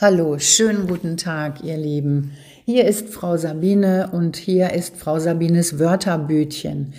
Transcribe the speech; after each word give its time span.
Hallo, 0.00 0.38
schönen 0.38 0.86
guten 0.86 1.16
Tag, 1.16 1.64
ihr 1.64 1.76
Lieben. 1.76 2.30
Hier 2.64 2.86
ist 2.86 3.08
Frau 3.08 3.36
Sabine 3.36 4.10
und 4.12 4.36
hier 4.36 4.72
ist 4.72 4.96
Frau 4.96 5.18
Sabines 5.18 5.80
Wörterbütchen. 5.80 6.94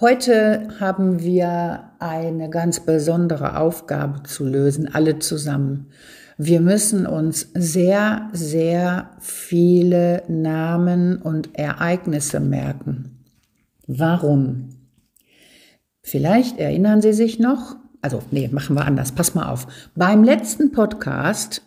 Heute 0.00 0.66
haben 0.80 1.22
wir 1.22 1.92
eine 2.00 2.50
ganz 2.50 2.80
besondere 2.80 3.56
Aufgabe 3.56 4.24
zu 4.24 4.44
lösen, 4.44 4.92
alle 4.92 5.20
zusammen. 5.20 5.92
Wir 6.38 6.60
müssen 6.60 7.06
uns 7.06 7.50
sehr, 7.54 8.28
sehr 8.32 9.10
viele 9.20 10.24
Namen 10.26 11.22
und 11.22 11.56
Ereignisse 11.56 12.40
merken. 12.40 13.24
Warum? 13.86 14.70
Vielleicht 16.02 16.58
erinnern 16.58 17.00
Sie 17.00 17.12
sich 17.12 17.38
noch, 17.38 17.76
also 18.02 18.24
nee, 18.32 18.48
machen 18.48 18.74
wir 18.74 18.86
anders, 18.86 19.12
pass 19.12 19.36
mal 19.36 19.48
auf. 19.48 19.68
Beim 19.94 20.24
letzten 20.24 20.72
Podcast 20.72 21.62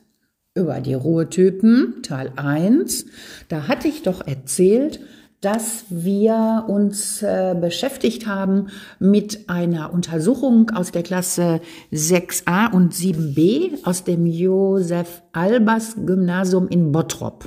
über 0.56 0.82
die 0.82 0.94
Ruhetypen, 0.94 2.04
Teil 2.04 2.32
1. 2.36 3.06
Da 3.48 3.68
hatte 3.68 3.88
ich 3.88 4.04
doch 4.04 4.26
erzählt, 4.26 5.00
dass 5.42 5.86
wir 5.90 6.66
uns 6.68 7.22
äh, 7.22 7.56
beschäftigt 7.60 8.28
haben 8.28 8.68
mit 9.00 9.50
einer 9.50 9.94
Untersuchung 9.94 10.70
aus 10.70 10.92
der 10.92 11.04
Klasse 11.04 11.60
6a 11.92 12.72
und 12.72 12.94
7b 12.94 13.84
aus 13.84 14.06
dem 14.06 14.26
Josef 14.26 15.22
Albers 15.34 15.96
Gymnasium 16.06 16.70
in 16.70 16.92
Bottrop 16.94 17.46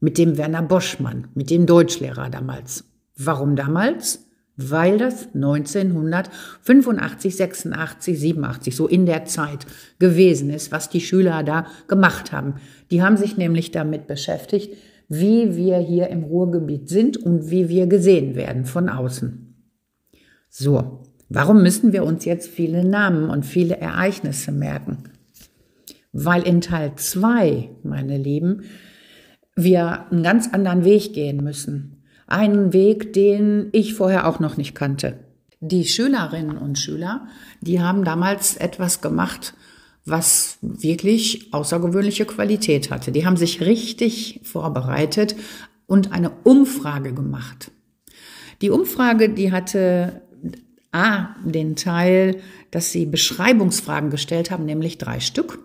mit 0.00 0.18
dem 0.18 0.36
Werner 0.36 0.62
Boschmann, 0.62 1.28
mit 1.34 1.50
dem 1.50 1.66
Deutschlehrer 1.66 2.30
damals. 2.30 2.84
Warum 3.16 3.54
damals? 3.54 4.25
Weil 4.56 4.98
das 4.98 5.28
1985, 5.34 7.36
86, 7.36 8.18
87 8.18 8.74
so 8.74 8.88
in 8.88 9.06
der 9.06 9.26
Zeit 9.26 9.66
gewesen 9.98 10.50
ist, 10.50 10.72
was 10.72 10.88
die 10.88 11.00
Schüler 11.00 11.42
da 11.42 11.66
gemacht 11.88 12.32
haben. 12.32 12.54
Die 12.90 13.02
haben 13.02 13.16
sich 13.16 13.36
nämlich 13.36 13.70
damit 13.70 14.06
beschäftigt, 14.06 14.76
wie 15.08 15.56
wir 15.56 15.78
hier 15.78 16.08
im 16.08 16.24
Ruhrgebiet 16.24 16.88
sind 16.88 17.16
und 17.16 17.50
wie 17.50 17.68
wir 17.68 17.86
gesehen 17.86 18.34
werden 18.34 18.64
von 18.64 18.88
außen. 18.88 19.54
So, 20.48 21.02
warum 21.28 21.62
müssen 21.62 21.92
wir 21.92 22.04
uns 22.04 22.24
jetzt 22.24 22.48
viele 22.48 22.84
Namen 22.84 23.30
und 23.30 23.44
viele 23.44 23.76
Ereignisse 23.76 24.52
merken? 24.52 25.04
Weil 26.12 26.42
in 26.42 26.62
Teil 26.62 26.92
2, 26.96 27.68
meine 27.82 28.16
Lieben, 28.16 28.62
wir 29.54 30.10
einen 30.10 30.22
ganz 30.22 30.52
anderen 30.52 30.84
Weg 30.84 31.12
gehen 31.12 31.44
müssen. 31.44 31.95
Einen 32.26 32.72
Weg, 32.72 33.12
den 33.12 33.68
ich 33.72 33.94
vorher 33.94 34.26
auch 34.26 34.40
noch 34.40 34.56
nicht 34.56 34.74
kannte. 34.74 35.18
Die 35.60 35.84
Schülerinnen 35.84 36.58
und 36.58 36.78
Schüler, 36.78 37.26
die 37.60 37.80
haben 37.80 38.04
damals 38.04 38.56
etwas 38.56 39.00
gemacht, 39.00 39.54
was 40.04 40.58
wirklich 40.60 41.52
außergewöhnliche 41.52 42.24
Qualität 42.24 42.90
hatte. 42.90 43.10
Die 43.10 43.26
haben 43.26 43.36
sich 43.36 43.60
richtig 43.60 44.40
vorbereitet 44.44 45.34
und 45.86 46.12
eine 46.12 46.30
Umfrage 46.44 47.12
gemacht. 47.12 47.70
Die 48.62 48.70
Umfrage, 48.70 49.28
die 49.28 49.52
hatte 49.52 50.22
A, 50.92 51.34
den 51.44 51.76
Teil, 51.76 52.40
dass 52.70 52.90
sie 52.90 53.06
Beschreibungsfragen 53.06 54.10
gestellt 54.10 54.50
haben, 54.50 54.64
nämlich 54.64 54.98
drei 54.98 55.20
Stück. 55.20 55.58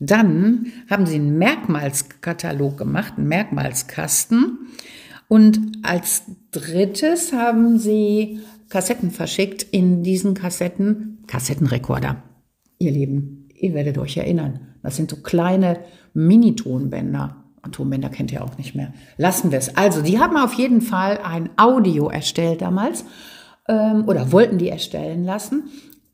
Dann 0.00 0.72
haben 0.88 1.06
sie 1.06 1.16
einen 1.16 1.38
Merkmalskatalog 1.38 2.76
gemacht, 2.78 3.14
einen 3.16 3.26
Merkmalskasten. 3.28 4.58
Und 5.28 5.60
als 5.82 6.22
drittes 6.50 7.32
haben 7.32 7.78
sie 7.78 8.40
Kassetten 8.70 9.10
verschickt. 9.10 9.62
In 9.62 10.02
diesen 10.02 10.34
Kassetten, 10.34 11.22
Kassettenrekorder, 11.26 12.22
ihr 12.78 12.90
Lieben, 12.90 13.48
ihr 13.54 13.74
werdet 13.74 13.98
euch 13.98 14.16
erinnern. 14.16 14.60
Das 14.82 14.96
sind 14.96 15.10
so 15.10 15.16
kleine 15.16 15.80
Mini-Tonbänder. 16.14 17.44
Tonbänder 17.70 18.08
kennt 18.08 18.32
ihr 18.32 18.42
auch 18.42 18.56
nicht 18.56 18.74
mehr. 18.74 18.94
Lassen 19.18 19.50
wir 19.50 19.58
es. 19.58 19.76
Also, 19.76 20.00
die 20.00 20.18
haben 20.18 20.38
auf 20.38 20.54
jeden 20.54 20.80
Fall 20.80 21.18
ein 21.22 21.50
Audio 21.58 22.08
erstellt 22.08 22.62
damals 22.62 23.04
ähm, 23.68 24.04
oder 24.06 24.32
wollten 24.32 24.56
die 24.56 24.70
erstellen 24.70 25.22
lassen 25.22 25.64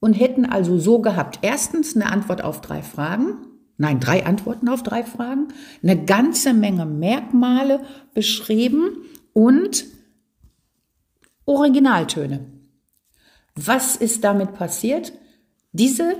und 0.01 0.15
hätten 0.15 0.47
also 0.47 0.79
so 0.79 0.99
gehabt. 1.01 1.39
Erstens 1.43 1.95
eine 1.95 2.11
Antwort 2.11 2.43
auf 2.43 2.61
drei 2.61 2.83
Fragen 2.83 3.37
nein, 3.77 4.01
drei 4.01 4.25
Antworten 4.25 4.69
auf 4.69 4.83
drei 4.83 5.03
Fragen, 5.03 5.49
eine 5.83 6.05
ganze 6.05 6.55
Menge 6.55 6.87
Merkmale 6.87 7.81
beschrieben 8.15 8.91
und 9.35 9.85
Originaltöne. 11.45 12.47
Was 13.55 13.97
ist 13.97 14.25
damit 14.25 14.55
passiert? 14.55 15.13
Diese 15.73 16.17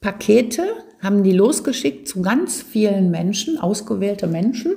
Pakete 0.00 0.64
haben 1.02 1.22
die 1.22 1.32
losgeschickt 1.32 2.08
zu 2.08 2.22
ganz 2.22 2.62
vielen 2.62 3.10
Menschen, 3.10 3.58
ausgewählte 3.58 4.26
Menschen, 4.26 4.76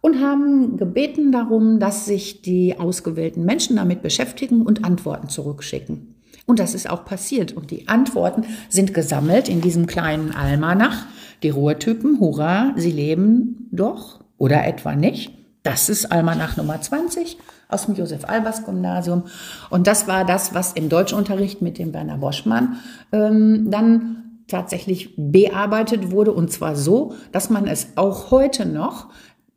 und 0.00 0.20
haben 0.20 0.76
gebeten 0.76 1.32
darum, 1.32 1.80
dass 1.80 2.04
sich 2.04 2.42
die 2.42 2.78
ausgewählten 2.78 3.44
Menschen 3.44 3.76
damit 3.76 4.02
beschäftigen 4.02 4.62
und 4.62 4.84
Antworten 4.84 5.28
zurückschicken. 5.28 6.14
Und 6.46 6.60
das 6.60 6.74
ist 6.74 6.88
auch 6.88 7.04
passiert. 7.04 7.52
Und 7.52 7.70
die 7.70 7.88
Antworten 7.88 8.44
sind 8.68 8.94
gesammelt 8.94 9.48
in 9.48 9.60
diesem 9.60 9.86
kleinen 9.86 10.30
Almanach 10.32 11.06
die 11.42 11.50
Ruhrtypen, 11.50 12.20
hurra, 12.20 12.72
sie 12.76 12.90
leben 12.90 13.68
doch 13.70 14.20
oder 14.38 14.66
etwa 14.66 14.94
nicht. 14.94 15.32
Das 15.68 15.90
ist 15.90 16.10
Almanach 16.10 16.56
Nummer 16.56 16.80
20 16.80 17.36
aus 17.68 17.84
dem 17.84 17.94
Josef-Albers-Gymnasium. 17.94 19.24
Und 19.68 19.86
das 19.86 20.08
war 20.08 20.24
das, 20.24 20.54
was 20.54 20.72
im 20.72 20.88
Deutschunterricht 20.88 21.60
mit 21.60 21.76
dem 21.76 21.92
Werner 21.92 22.16
Boschmann 22.16 22.78
ähm, 23.12 23.70
dann 23.70 24.40
tatsächlich 24.46 25.12
bearbeitet 25.18 26.10
wurde. 26.10 26.32
Und 26.32 26.50
zwar 26.50 26.74
so, 26.74 27.16
dass 27.32 27.50
man 27.50 27.66
es 27.66 27.88
auch 27.96 28.30
heute 28.30 28.64
noch, 28.64 29.10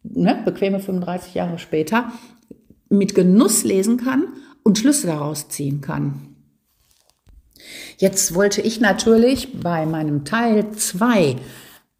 ne, 0.03 0.41
bequeme 0.44 0.81
35 0.81 1.33
Jahre 1.33 1.59
später, 1.59 2.11
mit 2.89 3.16
Genuss 3.16 3.63
lesen 3.63 3.95
kann 3.95 4.25
und 4.63 4.79
Schlüsse 4.79 5.07
daraus 5.07 5.47
ziehen 5.47 5.79
kann. 5.79 6.35
Jetzt 8.00 8.35
wollte 8.35 8.59
ich 8.59 8.81
natürlich 8.81 9.61
bei 9.61 9.85
meinem 9.85 10.25
Teil 10.25 10.71
2 10.71 11.38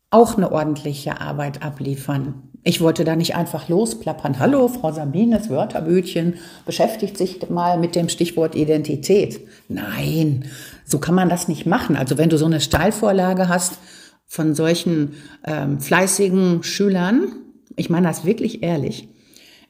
auch 0.09 0.35
eine 0.35 0.51
ordentliche 0.51 1.21
Arbeit 1.21 1.63
abliefern. 1.63 2.50
Ich 2.63 2.79
wollte 2.79 3.03
da 3.03 3.16
nicht 3.16 3.35
einfach 3.35 3.69
losplappern. 3.69 4.38
Hallo, 4.38 4.67
Frau 4.67 4.91
Sabines 4.91 5.49
Wörterbütchen 5.49 6.35
beschäftigt 6.66 7.17
sich 7.17 7.49
mal 7.49 7.79
mit 7.79 7.95
dem 7.95 8.07
Stichwort 8.07 8.55
Identität. 8.55 9.41
Nein, 9.67 10.45
so 10.85 11.00
kann 11.00 11.16
man 11.16 11.29
das 11.29 11.47
nicht 11.47 11.66
machen. 11.66 11.95
Also 11.95 12.19
wenn 12.19 12.29
du 12.29 12.38
so 12.38 12.45
eine 12.45 12.61
Steilvorlage 12.61 13.50
hast 13.50 13.79
von 14.27 14.53
solchen 14.53 15.16
ähm, 15.44 15.79
fleißigen 15.79 16.61
Schülern, 16.61 17.33
ich 17.75 17.89
meine 17.89 18.07
das 18.07 18.25
wirklich 18.25 18.61
ehrlich, 18.61 19.09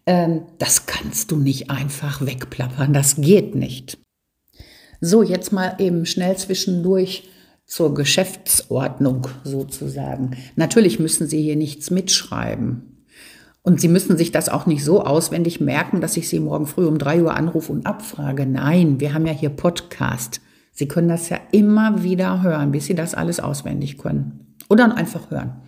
ähm, 0.06 0.41
das 0.57 0.85
kannst 0.85 1.31
du 1.31 1.38
nicht 1.38 1.69
einfach 1.69 2.25
wegplappern. 2.25 2.91
Das 2.91 3.16
geht 3.16 3.56
nicht. 3.56 4.00
So, 5.00 5.24
jetzt 5.24 5.53
mal 5.53 5.75
eben 5.80 6.06
schnell 6.06 6.35
zwischendurch 6.35 7.24
zur 7.72 7.94
Geschäftsordnung 7.94 9.30
sozusagen. 9.46 10.32
Natürlich 10.58 11.00
müssen 11.00 11.28
Sie 11.28 11.42
hier 11.42 11.56
nichts 11.56 11.90
mitschreiben. 11.90 13.06
Und 13.62 13.80
Sie 13.80 13.88
müssen 13.88 14.18
sich 14.18 14.34
das 14.34 14.50
auch 14.50 14.66
nicht 14.66 14.84
so 14.84 15.06
auswendig 15.06 15.62
merken, 15.62 16.02
dass 16.02 16.18
ich 16.18 16.28
Sie 16.28 16.42
morgen 16.42 16.68
früh 16.68 16.86
um 16.86 16.98
drei 16.98 17.24
Uhr 17.24 17.34
anrufe 17.34 17.72
und 17.72 17.86
abfrage. 17.86 18.46
Nein, 18.46 19.00
wir 19.00 19.14
haben 19.14 19.26
ja 19.26 19.31
hier 19.31 19.52
Podcast. 19.52 20.42
Sie 20.74 20.90
können 20.90 21.08
das 21.08 21.30
ja 21.30 21.40
immer 21.54 22.04
wieder 22.04 22.44
hören, 22.44 22.74
bis 22.74 22.88
Sie 22.88 22.96
das 22.96 23.16
alles 23.16 23.40
auswendig 23.40 23.98
können. 23.98 24.58
Oder 24.68 24.94
einfach 24.98 25.31
hören. 25.31 25.62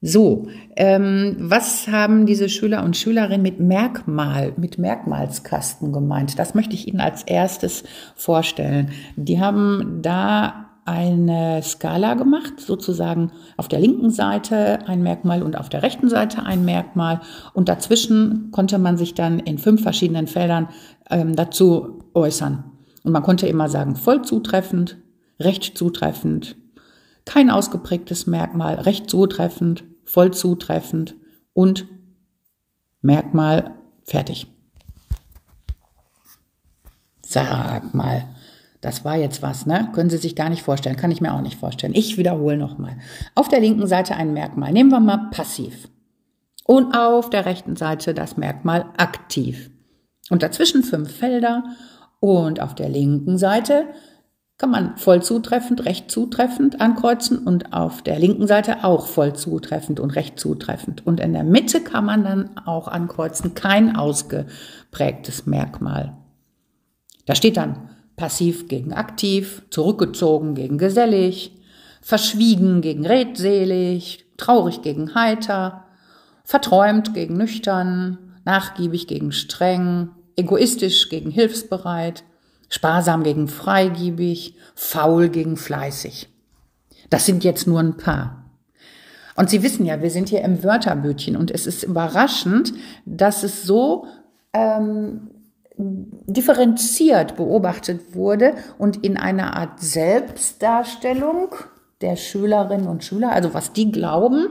So, 0.00 0.46
ähm, 0.76 1.34
was 1.40 1.88
haben 1.88 2.24
diese 2.24 2.48
Schüler 2.48 2.84
und 2.84 2.96
Schülerinnen 2.96 3.42
mit 3.42 3.58
Merkmal, 3.58 4.52
mit 4.56 4.78
Merkmalskasten 4.78 5.92
gemeint? 5.92 6.38
Das 6.38 6.54
möchte 6.54 6.74
ich 6.74 6.86
Ihnen 6.86 7.00
als 7.00 7.24
erstes 7.24 7.82
vorstellen. 8.14 8.90
Die 9.16 9.40
haben 9.40 9.98
da 10.02 10.69
eine 10.90 11.62
Skala 11.62 12.14
gemacht, 12.14 12.54
sozusagen 12.58 13.30
auf 13.56 13.68
der 13.68 13.78
linken 13.78 14.10
Seite 14.10 14.88
ein 14.88 15.02
Merkmal 15.04 15.44
und 15.44 15.56
auf 15.56 15.68
der 15.68 15.84
rechten 15.84 16.08
Seite 16.08 16.42
ein 16.42 16.64
Merkmal. 16.64 17.20
Und 17.54 17.68
dazwischen 17.68 18.50
konnte 18.50 18.78
man 18.78 18.98
sich 18.98 19.14
dann 19.14 19.38
in 19.38 19.58
fünf 19.58 19.82
verschiedenen 19.82 20.26
Feldern 20.26 20.68
ähm, 21.08 21.36
dazu 21.36 22.00
äußern. 22.12 22.64
Und 23.04 23.12
man 23.12 23.22
konnte 23.22 23.46
immer 23.46 23.68
sagen, 23.68 23.94
voll 23.94 24.22
zutreffend, 24.22 24.98
recht 25.38 25.78
zutreffend, 25.78 26.56
kein 27.24 27.50
ausgeprägtes 27.50 28.26
Merkmal, 28.26 28.74
recht 28.74 29.08
zutreffend, 29.08 29.84
voll 30.04 30.32
zutreffend 30.32 31.14
und 31.52 31.86
Merkmal 33.00 33.76
fertig. 34.02 34.48
Sag 37.22 37.94
mal, 37.94 38.24
das 38.80 39.04
war 39.04 39.16
jetzt 39.16 39.42
was, 39.42 39.66
ne? 39.66 39.90
Können 39.92 40.10
Sie 40.10 40.16
sich 40.16 40.34
gar 40.34 40.48
nicht 40.48 40.62
vorstellen, 40.62 40.96
kann 40.96 41.10
ich 41.10 41.20
mir 41.20 41.34
auch 41.34 41.42
nicht 41.42 41.58
vorstellen. 41.58 41.94
Ich 41.94 42.16
wiederhole 42.16 42.56
nochmal. 42.56 42.96
Auf 43.34 43.48
der 43.48 43.60
linken 43.60 43.86
Seite 43.86 44.16
ein 44.16 44.32
Merkmal. 44.32 44.72
Nehmen 44.72 44.90
wir 44.90 45.00
mal 45.00 45.28
passiv. 45.30 45.88
Und 46.64 46.94
auf 46.94 47.28
der 47.28 47.44
rechten 47.44 47.76
Seite 47.76 48.14
das 48.14 48.36
Merkmal 48.36 48.86
aktiv. 48.96 49.70
Und 50.30 50.42
dazwischen 50.42 50.82
fünf 50.82 51.12
Felder. 51.12 51.64
Und 52.20 52.60
auf 52.60 52.74
der 52.74 52.88
linken 52.88 53.38
Seite 53.38 53.86
kann 54.56 54.70
man 54.70 54.96
voll 54.98 55.22
zutreffend, 55.22 55.86
recht 55.86 56.10
zutreffend 56.10 56.82
ankreuzen 56.82 57.38
und 57.38 57.72
auf 57.72 58.02
der 58.02 58.18
linken 58.18 58.46
Seite 58.46 58.84
auch 58.84 59.06
voll 59.06 59.34
zutreffend 59.34 60.00
und 60.00 60.10
recht 60.10 60.38
zutreffend. 60.38 61.06
Und 61.06 61.18
in 61.18 61.32
der 61.32 61.44
Mitte 61.44 61.80
kann 61.80 62.04
man 62.04 62.24
dann 62.24 62.58
auch 62.66 62.86
ankreuzen, 62.86 63.54
kein 63.54 63.96
ausgeprägtes 63.96 65.46
Merkmal. 65.46 66.14
Da 67.24 67.34
steht 67.34 67.56
dann 67.56 67.88
passiv 68.20 68.68
gegen 68.68 68.92
aktiv, 68.92 69.62
zurückgezogen 69.70 70.54
gegen 70.54 70.76
gesellig, 70.76 71.56
verschwiegen 72.02 72.82
gegen 72.82 73.06
redselig, 73.06 74.26
traurig 74.36 74.82
gegen 74.82 75.14
heiter, 75.14 75.84
verträumt 76.44 77.14
gegen 77.14 77.38
nüchtern, 77.38 78.18
nachgiebig 78.44 79.06
gegen 79.06 79.32
streng, 79.32 80.10
egoistisch 80.36 81.08
gegen 81.08 81.30
hilfsbereit, 81.30 82.24
sparsam 82.68 83.22
gegen 83.22 83.48
freigiebig, 83.48 84.54
faul 84.74 85.30
gegen 85.30 85.56
fleißig. 85.56 86.28
Das 87.08 87.24
sind 87.24 87.42
jetzt 87.42 87.66
nur 87.66 87.80
ein 87.80 87.96
paar. 87.96 88.44
Und 89.34 89.48
Sie 89.48 89.62
wissen 89.62 89.86
ja, 89.86 90.02
wir 90.02 90.10
sind 90.10 90.28
hier 90.28 90.42
im 90.42 90.62
Wörterbütchen 90.62 91.36
und 91.36 91.50
es 91.50 91.66
ist 91.66 91.84
überraschend, 91.84 92.74
dass 93.06 93.44
es 93.44 93.62
so 93.62 94.06
ähm, 94.52 95.29
differenziert 96.26 97.36
beobachtet 97.36 98.14
wurde 98.14 98.54
und 98.78 99.04
in 99.04 99.16
einer 99.16 99.56
Art 99.56 99.80
Selbstdarstellung 99.80 101.54
der 102.00 102.16
Schülerinnen 102.16 102.86
und 102.86 103.04
Schüler, 103.04 103.32
also 103.32 103.54
was 103.54 103.72
die 103.72 103.90
glauben, 103.90 104.48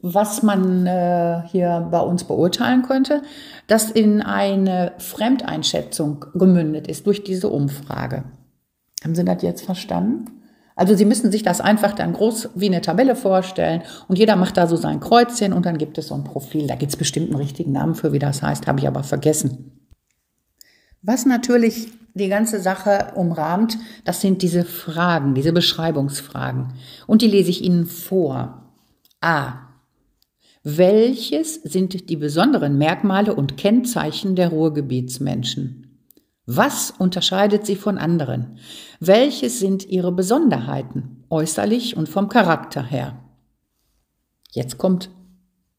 was 0.00 0.42
man 0.42 0.86
äh, 0.86 1.42
hier 1.46 1.88
bei 1.90 2.00
uns 2.00 2.24
beurteilen 2.24 2.82
könnte, 2.82 3.22
das 3.68 3.90
in 3.90 4.20
eine 4.20 4.92
Fremdeinschätzung 4.98 6.24
gemündet 6.34 6.88
ist 6.88 7.06
durch 7.06 7.22
diese 7.22 7.48
Umfrage. 7.48 8.24
Haben 9.04 9.14
Sie 9.14 9.24
das 9.24 9.42
jetzt 9.42 9.64
verstanden? 9.64 10.42
Also 10.74 10.94
Sie 10.94 11.04
müssen 11.04 11.30
sich 11.30 11.42
das 11.42 11.60
einfach 11.60 11.92
dann 11.92 12.14
groß 12.14 12.50
wie 12.54 12.66
eine 12.66 12.80
Tabelle 12.80 13.14
vorstellen 13.14 13.82
und 14.08 14.18
jeder 14.18 14.36
macht 14.36 14.56
da 14.56 14.66
so 14.66 14.76
sein 14.76 15.00
Kreuzchen 15.00 15.52
und 15.52 15.66
dann 15.66 15.78
gibt 15.78 15.98
es 15.98 16.08
so 16.08 16.14
ein 16.14 16.24
Profil. 16.24 16.66
Da 16.66 16.74
gibt 16.74 16.92
es 16.92 16.96
bestimmt 16.96 17.28
einen 17.28 17.40
richtigen 17.40 17.72
Namen 17.72 17.94
für, 17.94 18.12
wie 18.12 18.18
das 18.18 18.42
heißt, 18.42 18.66
habe 18.66 18.80
ich 18.80 18.88
aber 18.88 19.04
vergessen. 19.04 19.81
Was 21.02 21.26
natürlich 21.26 21.88
die 22.14 22.28
ganze 22.28 22.60
Sache 22.60 23.12
umrahmt, 23.16 23.76
das 24.04 24.20
sind 24.20 24.42
diese 24.42 24.64
Fragen, 24.64 25.34
diese 25.34 25.52
Beschreibungsfragen. 25.52 26.74
Und 27.06 27.22
die 27.22 27.26
lese 27.26 27.50
ich 27.50 27.62
Ihnen 27.64 27.86
vor. 27.86 28.70
A. 29.20 29.54
Welches 30.62 31.54
sind 31.54 32.08
die 32.08 32.16
besonderen 32.16 32.78
Merkmale 32.78 33.34
und 33.34 33.56
Kennzeichen 33.56 34.36
der 34.36 34.50
Ruhrgebietsmenschen? 34.50 35.82
Was 36.46 36.92
unterscheidet 36.92 37.66
sie 37.66 37.76
von 37.76 37.98
anderen? 37.98 38.58
Welches 39.00 39.58
sind 39.58 39.88
ihre 39.88 40.12
Besonderheiten, 40.12 41.24
äußerlich 41.30 41.96
und 41.96 42.08
vom 42.08 42.28
Charakter 42.28 42.82
her? 42.84 43.18
Jetzt 44.50 44.78
kommt 44.78 45.10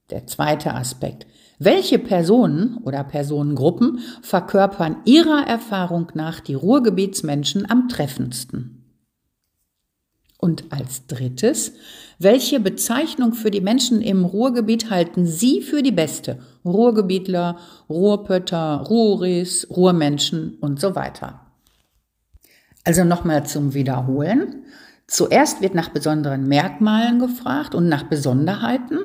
der 0.10 0.26
zweite 0.28 0.74
Aspekt. 0.74 1.28
Welche 1.60 2.00
Personen 2.00 2.78
oder 2.84 3.04
Personengruppen 3.04 4.00
verkörpern 4.22 4.98
ihrer 5.06 5.46
Erfahrung 5.48 6.12
nach 6.14 6.40
die 6.40 6.56
Ruhrgebietsmenschen 6.56 7.70
am 7.70 7.88
treffendsten? 7.88 8.80
Und 10.38 10.74
als 10.74 11.08
drittes, 11.08 11.72
welche 12.20 12.60
Bezeichnung 12.60 13.34
für 13.34 13.50
die 13.50 13.62
Menschen 13.62 14.02
im 14.02 14.26
Ruhrgebiet 14.26 14.90
halten 14.90 15.26
Sie 15.26 15.62
für 15.62 15.82
die 15.82 15.94
beste? 15.94 16.40
Ruhrgebietler, 16.66 17.58
Ruhrpötter, 17.90 18.84
Ruhris, 18.90 19.68
Ruhrmenschen 19.70 20.58
und 20.60 20.82
so 20.82 20.96
weiter. 20.96 21.40
Also 22.84 23.06
nochmal 23.06 23.46
zum 23.46 23.74
Wiederholen. 23.74 24.66
Zuerst 25.08 25.62
wird 25.62 25.76
nach 25.76 25.90
besonderen 25.90 26.48
Merkmalen 26.48 27.20
gefragt 27.20 27.74
und 27.74 27.88
nach 27.88 28.04
Besonderheiten. 28.04 29.00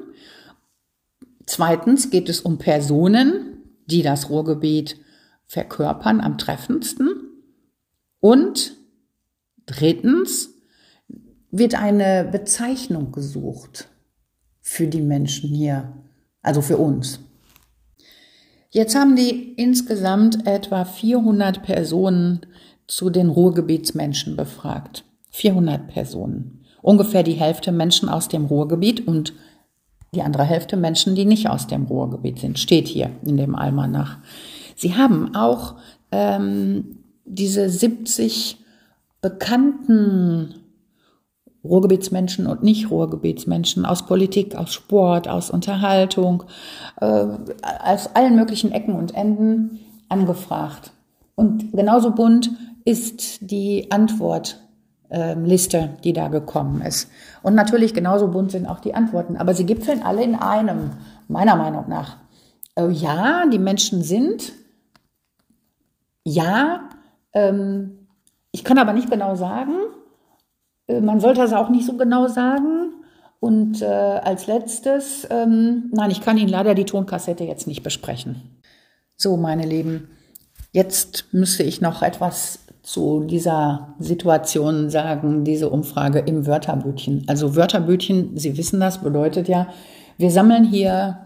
Zweitens 1.49 2.11
geht 2.11 2.29
es 2.29 2.43
um 2.43 2.59
Personen, 2.59 3.63
die 3.87 4.03
das 4.03 4.29
Ruhrgebiet 4.29 4.97
verkörpern 5.47 6.21
am 6.21 6.37
treffendsten. 6.37 7.09
Und 8.21 8.77
drittens 9.65 10.51
wird 11.51 11.75
eine 11.75 12.29
Bezeichnung 12.31 13.13
gesucht 13.13 13.89
für 14.61 14.89
die 14.89 15.01
Menschen 15.01 15.49
hier, 15.49 15.95
also 16.43 16.61
für 16.61 16.77
uns. 16.77 17.21
Jetzt 18.69 18.95
haben 18.95 19.17
die 19.17 19.55
insgesamt 19.55 20.47
etwa 20.47 20.85
400 20.85 21.63
Personen 21.63 22.41
zu 22.87 23.09
den 23.09 23.31
Ruhrgebietsmenschen 23.31 24.37
befragt. 24.37 25.03
400 25.31 25.89
Personen. 25.89 26.67
Ungefähr 26.83 27.23
die 27.23 27.33
Hälfte 27.33 27.73
Menschen 27.73 28.11
aus 28.11 28.29
dem 28.29 28.45
Ruhrgebiet 28.45 29.09
und 29.09 29.33
die 30.15 30.23
andere 30.23 30.45
Hälfte 30.45 30.77
Menschen, 30.77 31.15
die 31.15 31.25
nicht 31.25 31.49
aus 31.49 31.67
dem 31.67 31.85
Ruhrgebiet 31.85 32.39
sind, 32.39 32.59
steht 32.59 32.89
hier 32.89 33.11
in 33.25 33.37
dem 33.37 33.55
Almanach. 33.55 34.19
Sie 34.75 34.95
haben 34.97 35.35
auch 35.35 35.75
ähm, 36.13 36.99
diese 37.25 37.69
70 37.69 38.59
bekannten 39.21 40.55
Ruhrgebietsmenschen 41.65 42.47
und 42.47 42.63
nicht 42.63 42.91
Ruhrgebietsmenschen, 42.91 43.85
aus 43.85 44.07
Politik, 44.07 44.55
aus 44.55 44.73
Sport, 44.73 45.29
aus 45.29 45.51
Unterhaltung, 45.51 46.45
äh, 47.01 47.27
aus 47.85 48.15
allen 48.15 48.37
möglichen 48.37 48.73
Ecken 48.73 48.95
und 48.95 49.15
Enden 49.15 49.81
angefragt. 50.09 50.93
Und 51.35 51.73
genauso 51.73 52.13
bunt 52.13 52.51
ist 52.85 53.51
die 53.51 53.91
Antwortliste, 55.11 55.91
die 56.05 56.13
da 56.13 56.29
gekommen 56.29 56.83
ist. 56.83 57.11
Und 57.43 57.55
natürlich 57.55 57.95
genauso 57.95 58.29
bunt 58.29 58.51
sind 58.51 58.67
auch 58.67 58.81
die 58.81 58.95
Antworten, 58.95 59.37
aber 59.37 59.55
sie 59.55 59.67
gipfeln 59.67 60.03
alle 60.03 60.23
in 60.23 60.35
einem, 60.35 60.91
meiner 61.29 61.57
Meinung 61.57 61.89
nach. 61.89 62.19
Äh, 62.77 62.91
ja, 62.91 63.47
die 63.47 63.59
Menschen 63.59 64.03
sind, 64.03 64.53
ja, 66.25 66.89
ähm, 67.33 68.09
ich 68.53 68.65
kann 68.65 68.79
aber 68.79 68.93
nicht 68.93 69.11
genau 69.11 69.35
sagen, 69.35 69.73
äh, 70.87 71.01
man 71.01 71.21
sollte 71.21 71.41
das 71.41 71.53
auch 71.53 71.71
nicht 71.71 71.87
so 71.87 71.97
genau 71.97 72.29
sagen. 72.29 72.93
Und 73.41 73.83
äh, 73.83 73.87
als 73.87 74.49
letztes, 74.49 75.27
ähm, 75.31 75.91
nein, 75.93 76.11
ich 76.11 76.21
kann 76.21 76.39
Ihnen 76.39 76.49
leider 76.49 76.75
die 76.75 76.85
Tonkassette 76.85 77.45
jetzt 77.45 77.69
nicht 77.69 77.85
besprechen. 77.85 78.61
So, 79.15 79.37
meine 79.37 79.65
Lieben, 79.65 80.09
jetzt 80.73 81.27
müsste 81.33 81.63
ich 81.63 81.81
noch 81.81 82.03
etwas 82.03 82.59
zu 82.89 83.21
dieser 83.21 83.89
Situation 83.99 84.89
sagen, 84.89 85.45
diese 85.45 85.69
Umfrage 85.69 86.21
im 86.21 86.47
Wörterbütchen. 86.47 87.25
Also 87.27 87.55
Wörterbütchen, 87.55 88.39
Sie 88.39 88.57
wissen 88.57 88.81
das, 88.81 89.03
bedeutet 89.03 89.47
ja, 89.47 89.67
wir 90.17 90.31
sammeln 90.31 90.65
hier, 90.65 91.19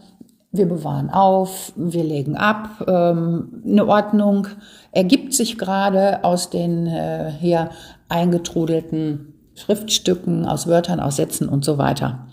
wir 0.51 0.67
bewahren 0.67 1.09
auf, 1.09 1.73
wir 1.77 2.03
legen 2.03 2.37
ab. 2.37 2.85
Ähm, 2.89 3.63
eine 3.65 3.87
Ordnung 3.87 4.49
ergibt 4.91 5.35
sich 5.35 5.57
gerade 5.57 6.25
aus 6.25 6.51
den 6.51 6.89
äh, 6.89 7.31
hier 7.39 7.71
eingetrudelten 8.09 9.35
Schriftstücken, 9.55 10.47
aus 10.47 10.67
Wörtern, 10.67 10.99
aus 10.99 11.15
Sätzen 11.15 11.49
und 11.49 11.65
so 11.65 11.79
weiter. 11.79 12.27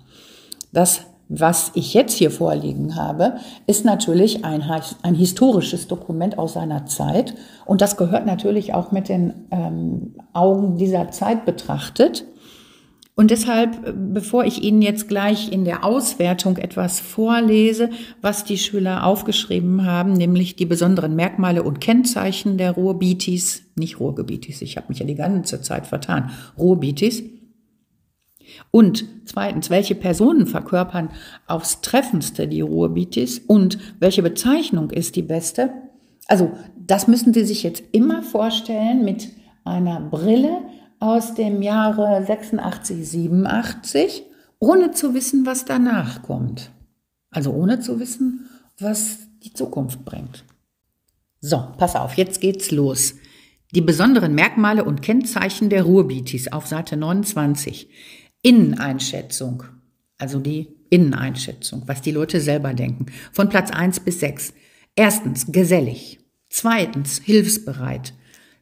Das, 0.73 1.01
was 1.29 1.71
ich 1.75 1.93
jetzt 1.93 2.17
hier 2.17 2.31
vorliegen 2.31 2.95
habe, 2.95 3.35
ist 3.67 3.85
natürlich 3.85 4.43
ein, 4.43 4.63
ein 5.03 5.13
historisches 5.15 5.87
Dokument 5.87 6.39
aus 6.39 6.53
seiner 6.53 6.87
Zeit 6.87 7.35
und 7.65 7.81
das 7.81 7.97
gehört 7.97 8.25
natürlich 8.25 8.73
auch 8.73 8.91
mit 8.91 9.09
den 9.09 9.33
ähm, 9.51 10.15
Augen 10.33 10.77
dieser 10.77 11.11
Zeit 11.11 11.45
betrachtet. 11.45 12.25
Und 13.13 13.31
deshalb, 13.31 13.93
bevor 14.13 14.45
ich 14.45 14.63
Ihnen 14.63 14.81
jetzt 14.81 15.09
gleich 15.09 15.51
in 15.51 15.65
der 15.65 15.83
Auswertung 15.83 16.55
etwas 16.55 17.01
vorlese, 17.01 17.89
was 18.21 18.45
die 18.45 18.57
Schüler 18.57 19.05
aufgeschrieben 19.05 19.85
haben, 19.85 20.13
nämlich 20.13 20.55
die 20.55 20.65
besonderen 20.65 21.17
Merkmale 21.17 21.61
und 21.61 21.81
Kennzeichen 21.81 22.57
der 22.57 22.71
Ruhrbitis, 22.71 23.63
nicht 23.75 23.99
Ruhrgebietis, 23.99 24.61
ich 24.61 24.77
habe 24.77 24.87
mich 24.87 24.99
ja 24.99 25.05
die 25.05 25.15
ganze 25.15 25.61
Zeit 25.61 25.85
vertan, 25.85 26.31
Ruhrbitis. 26.57 27.23
Und 28.71 29.05
zweitens, 29.25 29.69
welche 29.69 29.95
Personen 29.95 30.47
verkörpern 30.47 31.09
aufs 31.47 31.81
treffendste 31.81 32.47
die 32.47 32.61
Ruhrbitis 32.61 33.39
und 33.39 33.77
welche 33.99 34.23
Bezeichnung 34.23 34.91
ist 34.91 35.15
die 35.15 35.21
beste? 35.21 35.71
Also, 36.27 36.51
das 36.77 37.07
müssen 37.07 37.33
Sie 37.33 37.45
sich 37.45 37.63
jetzt 37.63 37.83
immer 37.91 38.23
vorstellen 38.23 39.03
mit 39.03 39.29
einer 39.63 39.99
Brille, 39.99 40.61
aus 40.99 41.33
dem 41.33 41.61
Jahre 41.61 42.25
86, 42.25 43.09
87, 43.09 44.23
ohne 44.59 44.91
zu 44.91 45.13
wissen, 45.13 45.45
was 45.45 45.65
danach 45.65 46.21
kommt. 46.21 46.71
Also 47.31 47.51
ohne 47.51 47.79
zu 47.79 47.99
wissen, 47.99 48.49
was 48.79 49.19
die 49.43 49.53
Zukunft 49.53 50.03
bringt. 50.03 50.43
So, 51.39 51.67
pass 51.77 51.95
auf, 51.95 52.15
jetzt 52.15 52.41
geht's 52.41 52.71
los. 52.71 53.15
Die 53.73 53.81
besonderen 53.81 54.35
Merkmale 54.35 54.83
und 54.83 55.01
Kennzeichen 55.01 55.69
der 55.69 55.83
Ruhrbitis 55.83 56.51
auf 56.51 56.67
Seite 56.67 56.97
29. 56.97 57.89
Inneneinschätzung, 58.41 59.63
also 60.17 60.39
die 60.39 60.75
Inneneinschätzung, 60.89 61.83
was 61.87 62.01
die 62.01 62.11
Leute 62.11 62.41
selber 62.41 62.73
denken, 62.73 63.07
von 63.31 63.49
Platz 63.49 63.71
1 63.71 64.01
bis 64.01 64.19
6. 64.19 64.53
Erstens, 64.95 65.51
gesellig. 65.51 66.19
Zweitens, 66.49 67.19
hilfsbereit. 67.23 68.13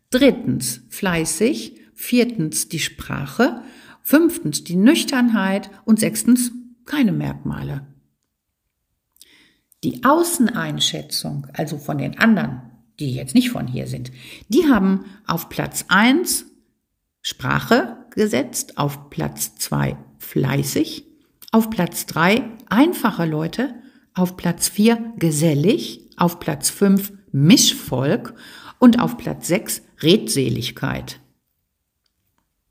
Drittens, 0.09 0.81
fleißig. 0.89 1.81
viertens 1.93 2.69
die 2.69 2.79
Sprache, 2.79 3.63
fünftens 4.03 4.63
die 4.63 4.75
Nüchternheit 4.75 5.71
und 5.83 5.99
sechstens 5.99 6.51
keine 6.85 7.11
Merkmale. 7.11 7.87
Die 9.83 10.03
Außeneinschätzung, 10.03 11.47
also 11.53 11.77
von 11.77 11.97
den 11.97 12.17
anderen, 12.19 12.61
die 12.99 13.13
jetzt 13.13 13.35
nicht 13.35 13.49
von 13.49 13.67
hier 13.67 13.87
sind, 13.87 14.11
die 14.47 14.67
haben 14.67 15.05
auf 15.25 15.49
Platz 15.49 15.85
eins 15.87 16.45
Sprache 17.21 17.96
gesetzt, 18.17 18.77
auf 18.77 19.09
Platz 19.09 19.55
zwei 19.55 19.95
fleißig, 20.17 21.05
auf 21.53 21.69
Platz 21.69 22.05
drei 22.05 22.43
einfache 22.67 23.25
Leute, 23.25 23.75
auf 24.13 24.35
Platz 24.35 24.67
vier 24.67 25.13
gesellig, 25.17 26.09
auf 26.17 26.39
Platz 26.39 26.69
fünf 26.69 27.13
Mischvolk 27.31 28.33
und 28.79 28.99
auf 28.99 29.17
Platz 29.17 29.47
sechs 29.47 29.81
Redseligkeit. 30.01 31.21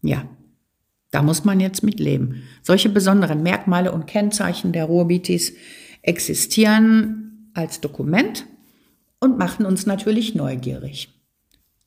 Ja, 0.02 0.28
da 1.10 1.22
muss 1.22 1.44
man 1.44 1.60
jetzt 1.60 1.82
mitleben. 1.82 2.42
Solche 2.62 2.88
besonderen 2.88 3.42
Merkmale 3.42 3.92
und 3.92 4.06
Kennzeichen 4.06 4.72
der 4.72 4.84
Ruhrbitis 4.84 5.54
existieren 6.02 7.50
als 7.54 7.80
Dokument 7.80 8.46
und 9.20 9.38
machen 9.38 9.64
uns 9.64 9.86
natürlich 9.86 10.34
neugierig. 10.34 11.15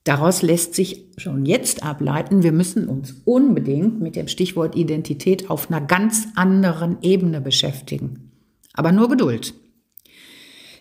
Daraus 0.03 0.41
lässt 0.41 0.75
sich 0.75 1.05
schon 1.17 1.45
jetzt 1.45 1.83
ableiten, 1.83 2.41
wir 2.41 2.51
müssen 2.51 2.87
uns 2.87 3.21
unbedingt 3.25 4.01
mit 4.01 4.15
dem 4.15 4.27
Stichwort 4.27 4.75
Identität 4.75 5.49
auf 5.49 5.69
einer 5.69 5.81
ganz 5.81 6.27
anderen 6.35 6.97
Ebene 7.01 7.41
beschäftigen. 7.41 8.31
Aber 8.73 8.91
nur 8.91 9.09
Geduld. 9.09 9.53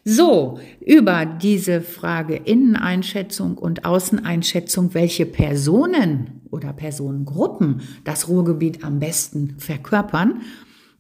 So, 0.05 0.59
über 0.81 1.27
diese 1.27 1.83
Frage 1.83 2.37
Inneneinschätzung 2.37 3.59
und 3.59 3.85
Außeneinschätzung, 3.85 4.95
welche 4.95 5.27
Personen 5.27 6.41
oder 6.51 6.73
Personengruppen 6.73 7.83
das 8.05 8.29
Ruhrgebiet 8.29 8.85
am 8.85 9.01
besten 9.01 9.57
verkörpern, 9.59 10.43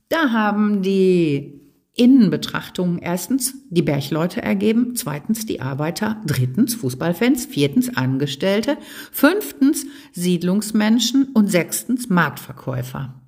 da 0.09 0.31
haben 0.33 0.83
die 0.83 1.61
Innenbetrachtungen 1.99 2.99
erstens 2.99 3.55
die 3.71 3.83
Bergleute 3.83 4.40
ergeben, 4.40 4.95
zweitens 4.95 5.47
die 5.47 5.61
Arbeiter, 5.61 6.23
drittens 6.25 6.76
Fußballfans, 6.76 7.47
viertens 7.47 7.97
Angestellte, 7.97 8.78
fünftens 9.11 9.85
Siedlungsmenschen 10.12 11.31
und 11.35 11.50
sechstens 11.50 12.09
Marktverkäufer. 12.09 13.21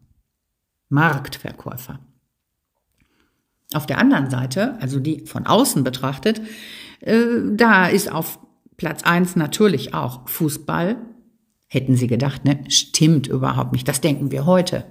Marktverkäufer. 0.89 1.99
Auf 3.75 3.87
der 3.87 3.99
anderen 3.99 4.31
Seite, 4.31 4.81
also 4.81 5.01
die 5.01 5.27
von 5.27 5.47
außen 5.47 5.85
betrachtet, 5.85 6.41
äh, 7.01 7.27
da 7.53 7.89
ist 7.89 8.11
auf 8.11 8.39
Platz 8.77 9.03
eins 9.03 9.37
natürlich 9.37 9.95
auch 9.95 10.29
Fußball. 10.29 10.97
Hätten 11.67 11.97
Sie 11.97 12.07
gedacht, 12.07 12.45
ne? 12.45 12.65
Stimmt 12.69 13.27
überhaupt 13.27 13.73
nicht. 13.73 13.87
Das 13.87 14.01
denken 14.01 14.31
wir 14.31 14.47
heute. 14.47 14.85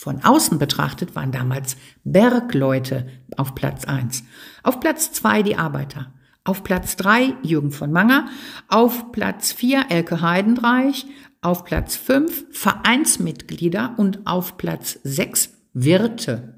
Von 0.00 0.24
außen 0.24 0.58
betrachtet 0.58 1.14
waren 1.14 1.30
damals 1.30 1.76
Bergleute 2.04 3.06
auf 3.36 3.54
Platz 3.54 3.84
eins. 3.84 4.24
Auf 4.62 4.80
Platz 4.80 5.12
zwei 5.12 5.42
die 5.42 5.56
Arbeiter. 5.56 6.14
Auf 6.42 6.64
Platz 6.64 6.96
drei 6.96 7.34
Jürgen 7.42 7.70
von 7.70 7.92
Manger. 7.92 8.30
Auf 8.68 9.12
Platz 9.12 9.52
vier 9.52 9.84
Elke 9.90 10.22
Heidendreich. 10.22 11.04
Auf 11.42 11.66
Platz 11.66 11.96
fünf 11.96 12.46
Vereinsmitglieder 12.50 13.92
und 13.98 14.26
auf 14.26 14.56
Platz 14.56 14.98
sechs 15.02 15.52
Wirte. 15.74 16.54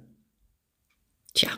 Tja. 1.35 1.51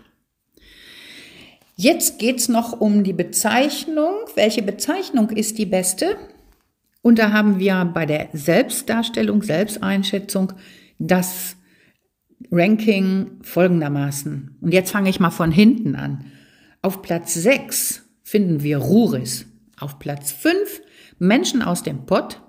Jetzt 1.77 2.19
geht's 2.19 2.49
noch 2.49 2.81
um 2.81 3.05
die 3.05 3.13
Bezeichnung. 3.13 4.15
Welche 4.37 4.63
Bezeichnung 4.63 5.29
ist 5.29 5.59
die 5.59 5.67
beste? 5.67 6.17
Und 7.03 7.19
da 7.19 7.33
haben 7.33 7.59
wir 7.59 7.85
bei 7.85 8.07
der 8.07 8.31
Selbstdarstellung, 8.33 9.43
Selbsteinschätzung 9.43 10.55
das 10.99 11.57
Ranking 12.51 13.39
folgendermaßen. 13.43 14.57
Und 14.61 14.73
jetzt 14.73 14.93
fange 14.93 15.11
ich 15.11 15.21
mal 15.21 15.31
von 15.31 15.51
hinten 15.51 15.97
an. 15.97 16.25
Auf 16.83 17.03
Platz 17.03 17.35
6 17.35 18.03
finden 18.23 18.63
wir 18.63 18.79
Ruris. 18.79 19.47
Auf 19.79 19.99
Platz 19.99 20.33
5 20.33 20.83
Menschen 21.19 21.63
aus 21.63 21.83
dem 21.83 22.07
Pott. 22.07 22.41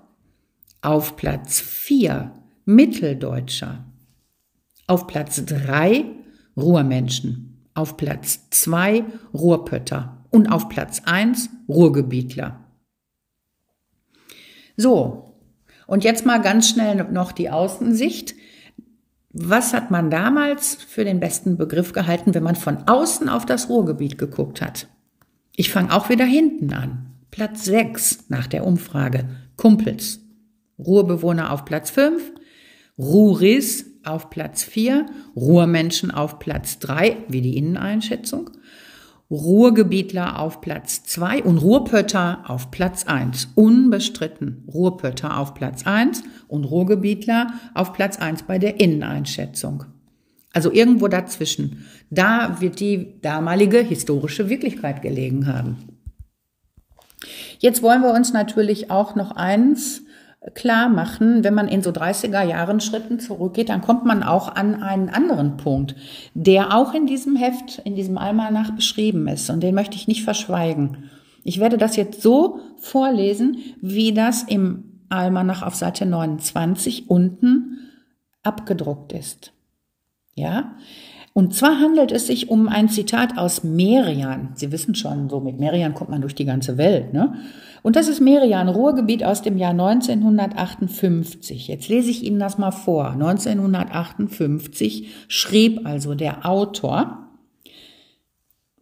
Auf 0.82 1.16
Platz 1.16 1.60
4 1.60 2.32
Mitteldeutscher. 2.64 3.84
Auf 4.86 5.06
Platz 5.06 5.44
3 5.44 6.04
Ruhrmenschen. 6.56 7.68
Auf 7.74 7.96
Platz 7.96 8.48
2 8.50 9.04
Ruhrpötter. 9.34 10.24
Und 10.30 10.48
auf 10.48 10.68
Platz 10.68 11.02
1 11.04 11.50
Ruhrgebietler. 11.68 12.64
So, 14.76 15.26
und 15.86 16.04
jetzt 16.04 16.26
mal 16.26 16.42
ganz 16.42 16.68
schnell 16.68 16.96
noch 17.10 17.32
die 17.32 17.50
Außensicht. 17.50 18.34
Was 19.38 19.74
hat 19.74 19.90
man 19.90 20.10
damals 20.10 20.76
für 20.76 21.04
den 21.04 21.20
besten 21.20 21.58
Begriff 21.58 21.92
gehalten, 21.92 22.32
wenn 22.32 22.42
man 22.42 22.56
von 22.56 22.88
außen 22.88 23.28
auf 23.28 23.44
das 23.44 23.68
Ruhrgebiet 23.68 24.16
geguckt 24.16 24.62
hat? 24.62 24.88
Ich 25.54 25.70
fange 25.70 25.92
auch 25.92 26.08
wieder 26.08 26.24
hinten 26.24 26.72
an. 26.72 27.10
Platz 27.30 27.66
6 27.66 28.30
nach 28.30 28.46
der 28.46 28.66
Umfrage. 28.66 29.28
Kumpels. 29.56 30.20
Ruhrbewohner 30.78 31.52
auf 31.52 31.66
Platz 31.66 31.90
5. 31.90 32.32
Ruhris 32.98 33.84
auf 34.04 34.30
Platz 34.30 34.64
4. 34.64 35.04
Ruhrmenschen 35.36 36.10
auf 36.10 36.38
Platz 36.38 36.78
3, 36.78 37.18
wie 37.28 37.42
die 37.42 37.58
Inneneinschätzung. 37.58 38.48
Ruhrgebietler 39.30 40.38
auf 40.38 40.60
Platz 40.60 41.02
2 41.04 41.42
und 41.42 41.58
Ruhrpötter 41.58 42.44
auf 42.46 42.70
Platz 42.70 43.04
1. 43.06 43.48
Unbestritten. 43.56 44.64
Ruhrpötter 44.72 45.38
auf 45.38 45.54
Platz 45.54 45.84
1 45.84 46.22
und 46.46 46.64
Ruhrgebietler 46.64 47.48
auf 47.74 47.92
Platz 47.92 48.18
1 48.18 48.44
bei 48.44 48.58
der 48.58 48.78
Inneneinschätzung. 48.80 49.84
Also 50.52 50.72
irgendwo 50.72 51.08
dazwischen. 51.08 51.84
Da 52.08 52.60
wird 52.60 52.78
die 52.78 53.20
damalige 53.20 53.78
historische 53.78 54.48
Wirklichkeit 54.48 55.02
gelegen 55.02 55.46
haben. 55.46 55.76
Jetzt 57.58 57.82
wollen 57.82 58.02
wir 58.02 58.14
uns 58.14 58.32
natürlich 58.32 58.90
auch 58.90 59.16
noch 59.16 59.32
eins 59.32 60.02
klar 60.54 60.88
machen, 60.88 61.44
wenn 61.44 61.54
man 61.54 61.68
in 61.68 61.82
so 61.82 61.90
30er 61.90 62.42
Jahren 62.42 62.80
Schritten 62.80 63.18
zurückgeht, 63.18 63.68
dann 63.68 63.80
kommt 63.80 64.04
man 64.04 64.22
auch 64.22 64.54
an 64.54 64.82
einen 64.82 65.08
anderen 65.08 65.56
Punkt, 65.56 65.96
der 66.34 66.74
auch 66.74 66.94
in 66.94 67.06
diesem 67.06 67.36
Heft, 67.36 67.80
in 67.84 67.94
diesem 67.94 68.18
Almanach 68.18 68.70
beschrieben 68.70 69.26
ist 69.28 69.50
und 69.50 69.62
den 69.62 69.74
möchte 69.74 69.96
ich 69.96 70.08
nicht 70.08 70.24
verschweigen. 70.24 71.10
Ich 71.44 71.60
werde 71.60 71.78
das 71.78 71.96
jetzt 71.96 72.22
so 72.22 72.60
vorlesen, 72.78 73.58
wie 73.80 74.12
das 74.12 74.42
im 74.42 75.02
Almanach 75.08 75.62
auf 75.62 75.74
Seite 75.74 76.06
29 76.06 77.08
unten 77.08 77.78
abgedruckt 78.42 79.12
ist. 79.12 79.52
Ja? 80.34 80.74
Und 81.36 81.54
zwar 81.54 81.78
handelt 81.80 82.12
es 82.12 82.28
sich 82.28 82.48
um 82.48 82.66
ein 82.66 82.88
Zitat 82.88 83.36
aus 83.36 83.62
Merian. 83.62 84.52
Sie 84.54 84.72
wissen 84.72 84.94
schon, 84.94 85.28
so 85.28 85.38
mit 85.38 85.60
Merian 85.60 85.92
kommt 85.92 86.08
man 86.08 86.22
durch 86.22 86.34
die 86.34 86.46
ganze 86.46 86.78
Welt, 86.78 87.12
ne? 87.12 87.34
Und 87.82 87.94
das 87.94 88.08
ist 88.08 88.22
Merian, 88.22 88.70
Ruhrgebiet 88.70 89.22
aus 89.22 89.42
dem 89.42 89.58
Jahr 89.58 89.72
1958. 89.72 91.68
Jetzt 91.68 91.90
lese 91.90 92.08
ich 92.08 92.24
Ihnen 92.24 92.38
das 92.38 92.56
mal 92.56 92.70
vor. 92.70 93.10
1958 93.10 95.08
schrieb 95.28 95.84
also 95.84 96.14
der 96.14 96.46
Autor, 96.48 97.28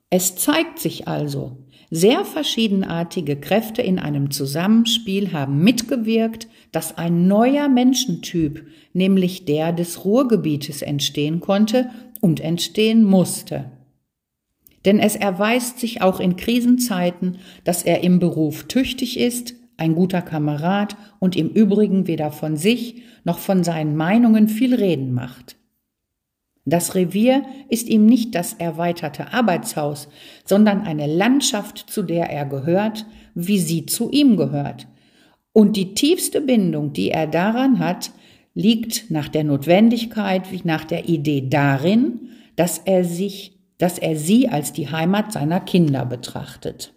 es 0.09 0.37
zeigt 0.37 0.79
sich 0.79 1.09
also, 1.09 1.57
sehr 1.91 2.25
verschiedenartige 2.25 3.35
Kräfte 3.35 3.83
in 3.83 3.99
einem 3.99 4.31
Zusammenspiel 4.31 5.33
haben 5.33 5.59
mitgewirkt, 5.65 6.47
dass 6.71 6.99
ein 6.99 7.27
neuer 7.27 7.69
Menschentyp, 7.69 8.65
nämlich 8.93 9.45
der 9.45 9.73
des 9.73 10.05
Ruhrgebietes, 10.05 10.83
entstehen 10.83 11.41
konnte 11.41 11.91
und 12.25 12.41
entstehen 12.41 13.05
musste. 13.05 13.67
Denn 14.87 14.99
es 14.99 15.15
erweist 15.15 15.79
sich 15.79 16.01
auch 16.01 16.21
in 16.21 16.37
Krisenzeiten, 16.37 17.37
dass 17.65 17.83
er 17.83 18.03
im 18.03 18.19
Beruf 18.19 18.65
tüchtig 18.65 19.21
ist, 19.21 19.55
ein 19.77 19.95
guter 19.95 20.23
Kamerad 20.23 20.97
und 21.19 21.37
im 21.37 21.51
Übrigen 21.51 22.07
weder 22.07 22.33
von 22.33 22.57
sich 22.57 23.03
noch 23.25 23.37
von 23.37 23.63
seinen 23.63 23.95
Meinungen 23.95 24.49
viel 24.49 24.75
reden 24.75 25.13
macht. 25.13 25.57
Das 26.65 26.95
Revier 26.95 27.43
ist 27.69 27.91
ihm 27.91 28.07
nicht 28.07 28.35
das 28.35 28.55
erweiterte 28.55 29.35
Arbeitshaus, 29.35 30.09
sondern 30.47 30.81
eine 30.81 31.07
Landschaft, 31.07 31.79
zu 31.91 32.03
der 32.03 32.31
er 32.31 32.47
gehört, 32.47 33.05
wie 33.35 33.59
sie 33.59 33.85
zu 33.85 34.11
ihm 34.11 34.39
gehört. 34.39 34.89
Und 35.53 35.77
die 35.77 35.93
tiefste 35.93 36.41
Bindung, 36.41 36.95
die 36.95 37.11
er 37.11 37.27
daran 37.27 37.81
hat, 37.81 38.13
liegt 38.55 39.11
nach 39.11 39.29
der 39.29 39.45
Notwendigkeit 39.45 40.51
wie 40.53 40.63
nach 40.65 40.85
der 40.85 41.09
Idee 41.09 41.49
darin, 41.49 42.31
dass 42.57 42.79
er 42.79 43.05
sich 43.05 43.55
dass 43.79 43.99
er 43.99 44.17
sie 44.17 44.49
als 44.49 44.73
die 44.73 44.91
Heimat 44.91 45.33
seiner 45.33 45.61
Kinder 45.61 46.05
betrachtet. 46.05 46.95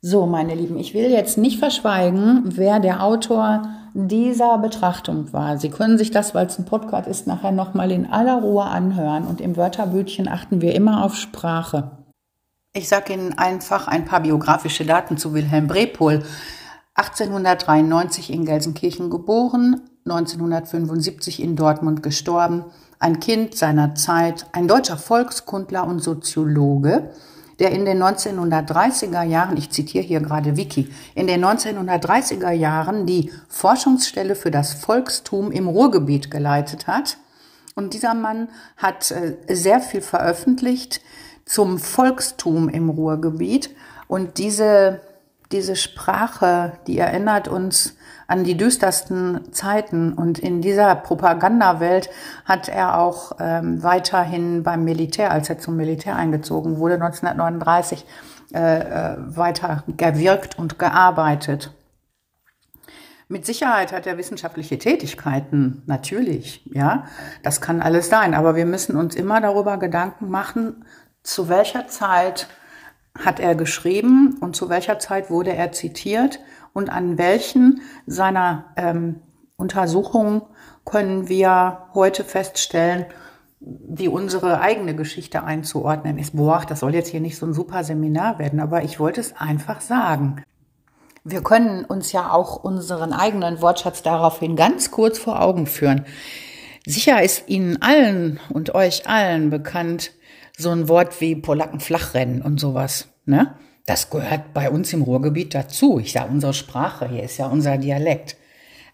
So, 0.00 0.26
meine 0.26 0.54
Lieben, 0.54 0.78
ich 0.78 0.92
will 0.92 1.10
jetzt 1.10 1.38
nicht 1.38 1.58
verschweigen, 1.58 2.42
wer 2.44 2.78
der 2.78 3.02
Autor 3.02 3.62
dieser 3.94 4.58
Betrachtung 4.58 5.32
war. 5.32 5.56
Sie 5.56 5.70
können 5.70 5.96
sich 5.96 6.10
das, 6.10 6.34
weil 6.34 6.46
es 6.46 6.58
ein 6.58 6.66
Podcast 6.66 7.08
ist, 7.08 7.26
nachher 7.26 7.52
nochmal 7.52 7.90
in 7.90 8.06
aller 8.06 8.42
Ruhe 8.42 8.64
anhören 8.64 9.26
und 9.26 9.40
im 9.40 9.56
Wörterbütchen 9.56 10.28
achten 10.28 10.60
wir 10.60 10.74
immer 10.74 11.04
auf 11.04 11.16
Sprache. 11.16 11.92
Ich 12.74 12.88
sage 12.88 13.14
Ihnen 13.14 13.38
einfach 13.38 13.86
ein 13.86 14.04
paar 14.04 14.20
biografische 14.20 14.84
Daten 14.84 15.16
zu 15.16 15.32
Wilhelm 15.32 15.68
Brepol. 15.68 16.24
1893 16.94 18.32
in 18.32 18.44
Gelsenkirchen 18.44 19.10
geboren, 19.10 19.80
1975 20.04 21.42
in 21.42 21.56
Dortmund 21.56 22.02
gestorben, 22.02 22.64
ein 22.98 23.20
Kind 23.20 23.56
seiner 23.56 23.94
Zeit, 23.94 24.46
ein 24.52 24.68
deutscher 24.68 24.96
Volkskundler 24.96 25.86
und 25.86 26.00
Soziologe, 26.00 27.10
der 27.58 27.72
in 27.72 27.84
den 27.84 28.02
1930er 28.02 29.22
Jahren, 29.22 29.56
ich 29.56 29.70
zitiere 29.70 30.04
hier 30.04 30.20
gerade 30.20 30.56
Wiki, 30.56 30.88
in 31.14 31.26
den 31.26 31.44
1930er 31.44 32.50
Jahren 32.50 33.06
die 33.06 33.32
Forschungsstelle 33.48 34.34
für 34.34 34.50
das 34.50 34.74
Volkstum 34.74 35.52
im 35.52 35.68
Ruhrgebiet 35.68 36.30
geleitet 36.30 36.86
hat. 36.86 37.18
Und 37.74 37.94
dieser 37.94 38.14
Mann 38.14 38.48
hat 38.76 39.10
äh, 39.10 39.36
sehr 39.48 39.80
viel 39.80 40.00
veröffentlicht 40.00 41.00
zum 41.44 41.78
Volkstum 41.78 42.68
im 42.68 42.88
Ruhrgebiet. 42.88 43.70
Und 44.08 44.38
diese, 44.38 45.00
diese 45.54 45.76
Sprache, 45.76 46.72
die 46.88 46.98
erinnert 46.98 47.46
uns 47.48 47.96
an 48.26 48.42
die 48.42 48.56
düstersten 48.56 49.52
Zeiten. 49.52 50.12
Und 50.12 50.38
in 50.38 50.60
dieser 50.60 50.96
Propagandawelt 50.96 52.10
hat 52.44 52.68
er 52.68 52.98
auch 52.98 53.32
ähm, 53.38 53.82
weiterhin 53.82 54.64
beim 54.64 54.84
Militär, 54.84 55.30
als 55.30 55.48
er 55.48 55.58
zum 55.58 55.76
Militär 55.76 56.16
eingezogen 56.16 56.78
wurde, 56.78 56.94
1939, 56.94 58.04
äh, 58.52 58.58
äh, 58.58 59.16
weiter 59.18 59.84
gewirkt 59.96 60.58
und 60.58 60.78
gearbeitet. 60.78 61.72
Mit 63.28 63.46
Sicherheit 63.46 63.92
hat 63.92 64.06
er 64.06 64.18
wissenschaftliche 64.18 64.78
Tätigkeiten, 64.78 65.82
natürlich, 65.86 66.62
ja, 66.66 67.06
das 67.42 67.60
kann 67.60 67.80
alles 67.80 68.10
sein, 68.10 68.34
aber 68.34 68.54
wir 68.54 68.66
müssen 68.66 68.96
uns 68.96 69.14
immer 69.14 69.40
darüber 69.40 69.78
Gedanken 69.78 70.28
machen, 70.28 70.84
zu 71.22 71.48
welcher 71.48 71.88
Zeit 71.88 72.48
hat 73.18 73.40
er 73.40 73.54
geschrieben 73.54 74.36
und 74.40 74.56
zu 74.56 74.68
welcher 74.68 74.98
Zeit 74.98 75.30
wurde 75.30 75.54
er 75.54 75.72
zitiert 75.72 76.40
und 76.72 76.90
an 76.90 77.16
welchen 77.16 77.80
seiner 78.06 78.66
ähm, 78.76 79.20
Untersuchungen 79.56 80.42
können 80.84 81.28
wir 81.28 81.86
heute 81.94 82.24
feststellen, 82.24 83.06
wie 83.60 84.08
unsere 84.08 84.60
eigene 84.60 84.94
Geschichte 84.94 85.44
einzuordnen 85.44 86.18
ist. 86.18 86.36
Boah, 86.36 86.64
das 86.68 86.80
soll 86.80 86.94
jetzt 86.94 87.08
hier 87.08 87.20
nicht 87.20 87.38
so 87.38 87.46
ein 87.46 87.54
super 87.54 87.84
Seminar 87.84 88.38
werden, 88.38 88.60
aber 88.60 88.82
ich 88.82 89.00
wollte 89.00 89.20
es 89.20 89.34
einfach 89.36 89.80
sagen. 89.80 90.42
Wir 91.22 91.42
können 91.42 91.86
uns 91.86 92.12
ja 92.12 92.30
auch 92.30 92.62
unseren 92.62 93.14
eigenen 93.14 93.62
Wortschatz 93.62 94.02
daraufhin 94.02 94.56
ganz 94.56 94.90
kurz 94.90 95.18
vor 95.18 95.40
Augen 95.40 95.66
führen. 95.66 96.04
Sicher 96.84 97.22
ist 97.22 97.48
Ihnen 97.48 97.80
allen 97.80 98.38
und 98.50 98.74
euch 98.74 99.08
allen 99.08 99.48
bekannt 99.48 100.12
so 100.56 100.70
ein 100.70 100.88
Wort 100.88 101.20
wie 101.20 101.36
Polacken 101.36 101.80
flachrennen 101.80 102.42
und 102.42 102.60
sowas, 102.60 103.08
ne? 103.24 103.56
Das 103.86 104.08
gehört 104.08 104.54
bei 104.54 104.70
uns 104.70 104.94
im 104.94 105.02
Ruhrgebiet 105.02 105.54
dazu. 105.54 105.98
Ich 105.98 106.12
sage 106.12 106.30
unsere 106.30 106.54
Sprache, 106.54 107.06
hier 107.08 107.22
ist 107.22 107.36
ja 107.36 107.46
unser 107.46 107.76
Dialekt. 107.76 108.36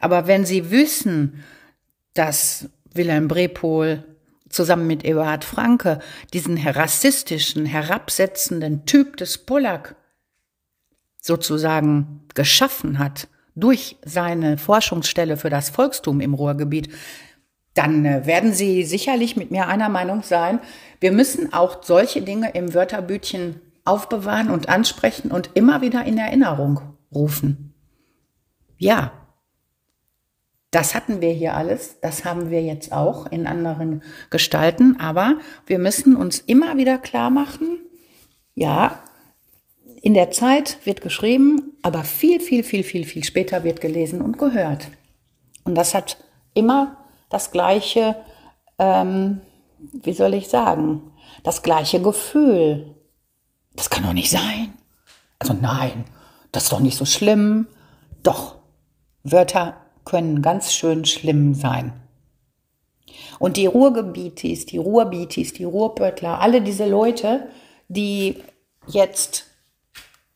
Aber 0.00 0.26
wenn 0.26 0.44
Sie 0.44 0.72
wissen, 0.72 1.44
dass 2.14 2.68
Wilhelm 2.92 3.28
Brepol 3.28 4.04
zusammen 4.48 4.88
mit 4.88 5.04
Eberhard 5.04 5.44
Franke 5.44 6.00
diesen 6.32 6.58
rassistischen, 6.58 7.66
herabsetzenden 7.66 8.84
Typ 8.84 9.16
des 9.16 9.38
Polack 9.38 9.94
sozusagen 11.22 12.22
geschaffen 12.34 12.98
hat 12.98 13.28
durch 13.54 13.96
seine 14.04 14.58
Forschungsstelle 14.58 15.36
für 15.36 15.50
das 15.50 15.70
Volkstum 15.70 16.20
im 16.20 16.34
Ruhrgebiet, 16.34 16.88
dann 17.74 18.04
äh, 18.04 18.26
werden 18.26 18.52
Sie 18.52 18.82
sicherlich 18.84 19.36
mit 19.36 19.50
mir 19.50 19.68
einer 19.68 19.88
Meinung 19.88 20.22
sein. 20.22 20.60
Wir 21.00 21.12
müssen 21.12 21.52
auch 21.52 21.82
solche 21.82 22.22
Dinge 22.22 22.50
im 22.50 22.74
Wörterbütchen 22.74 23.60
aufbewahren 23.84 24.50
und 24.50 24.68
ansprechen 24.68 25.30
und 25.30 25.50
immer 25.54 25.80
wieder 25.80 26.04
in 26.04 26.18
Erinnerung 26.18 26.80
rufen. 27.12 27.74
Ja, 28.78 29.12
das 30.70 30.94
hatten 30.94 31.20
wir 31.20 31.32
hier 31.32 31.56
alles, 31.56 32.00
das 32.00 32.24
haben 32.24 32.50
wir 32.50 32.62
jetzt 32.62 32.92
auch 32.92 33.26
in 33.26 33.46
anderen 33.46 34.02
Gestalten, 34.30 35.00
aber 35.00 35.38
wir 35.66 35.80
müssen 35.80 36.14
uns 36.14 36.38
immer 36.38 36.76
wieder 36.76 36.98
klar 36.98 37.30
machen, 37.30 37.78
ja, 38.54 39.02
in 40.02 40.14
der 40.14 40.30
Zeit 40.30 40.78
wird 40.84 41.00
geschrieben, 41.00 41.72
aber 41.82 42.04
viel, 42.04 42.40
viel, 42.40 42.62
viel, 42.62 42.84
viel, 42.84 43.04
viel 43.04 43.24
später 43.24 43.64
wird 43.64 43.80
gelesen 43.80 44.22
und 44.22 44.38
gehört. 44.38 44.88
Und 45.64 45.74
das 45.74 45.92
hat 45.92 46.24
immer 46.54 46.99
das 47.30 47.50
gleiche, 47.50 48.16
ähm, 48.78 49.40
wie 49.78 50.12
soll 50.12 50.34
ich 50.34 50.48
sagen, 50.48 51.12
das 51.42 51.62
gleiche 51.62 52.02
Gefühl. 52.02 52.94
Das 53.74 53.88
kann 53.88 54.02
doch 54.02 54.12
nicht 54.12 54.30
sein. 54.30 54.74
Also 55.38 55.54
nein, 55.54 56.04
das 56.52 56.64
ist 56.64 56.72
doch 56.72 56.80
nicht 56.80 56.98
so 56.98 57.06
schlimm. 57.06 57.66
Doch, 58.22 58.56
Wörter 59.22 59.76
können 60.04 60.42
ganz 60.42 60.74
schön 60.74 61.06
schlimm 61.06 61.54
sein. 61.54 61.92
Und 63.38 63.56
die 63.56 63.66
Ruhrgebietis, 63.66 64.66
die 64.66 64.76
Ruhrbietis, 64.76 65.54
die 65.54 65.64
Ruhrböttler, 65.64 66.40
alle 66.40 66.60
diese 66.60 66.86
Leute, 66.86 67.48
die 67.88 68.36
jetzt 68.86 69.46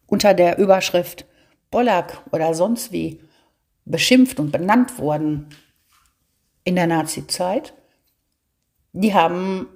unter 0.07 0.33
der 0.33 0.59
Überschrift 0.59 1.27
Bollack 1.71 2.23
oder 2.31 2.55
sonst 2.55 2.93
wie 2.93 3.21
beschimpft 3.85 4.41
und 4.41 4.53
benannt 4.53 4.99
wurden 4.99 5.49
in 6.65 6.77
der 6.77 6.87
Nazizeit, 6.87 7.75
die 8.93 9.15
haben 9.15 9.69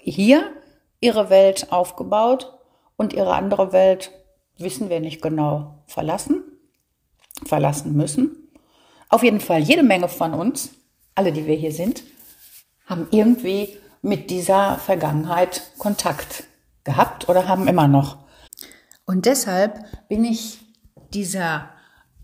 hier 0.00 0.52
ihre 1.00 1.30
Welt 1.30 1.70
aufgebaut 1.70 2.58
und 2.96 3.12
ihre 3.12 3.34
andere 3.34 3.72
Welt, 3.72 4.10
wissen 4.56 4.88
wir 4.88 5.00
nicht 5.00 5.22
genau, 5.22 5.84
verlassen, 5.86 6.42
verlassen 7.44 7.94
müssen. 7.94 8.50
Auf 9.08 9.22
jeden 9.22 9.40
Fall 9.40 9.60
jede 9.60 9.82
Menge 9.82 10.08
von 10.08 10.34
uns, 10.34 10.70
alle, 11.14 11.32
die 11.32 11.46
wir 11.46 11.54
hier 11.54 11.72
sind, 11.72 12.02
haben 12.86 13.06
irgendwie 13.10 13.76
mit 14.02 14.30
dieser 14.30 14.76
Vergangenheit 14.78 15.72
Kontakt 15.78 16.44
gehabt 16.84 17.28
oder 17.28 17.48
haben 17.48 17.68
immer 17.68 17.88
noch. 17.88 18.18
Und 19.04 19.26
deshalb 19.26 19.84
bin 20.08 20.24
ich 20.24 20.58
dieser 21.12 21.70